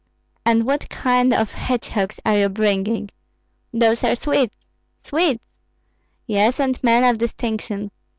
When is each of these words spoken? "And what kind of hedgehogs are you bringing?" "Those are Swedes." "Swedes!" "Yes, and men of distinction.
"And 0.47 0.65
what 0.65 0.89
kind 0.89 1.31
of 1.31 1.51
hedgehogs 1.51 2.19
are 2.25 2.35
you 2.35 2.49
bringing?" 2.49 3.11
"Those 3.71 4.03
are 4.03 4.15
Swedes." 4.15 4.55
"Swedes!" 5.03 5.43
"Yes, 6.25 6.59
and 6.59 6.83
men 6.83 7.03
of 7.03 7.19
distinction. 7.19 7.91